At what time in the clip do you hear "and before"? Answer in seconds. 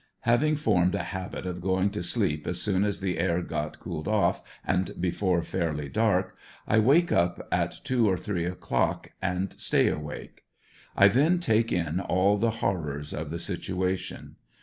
4.65-5.43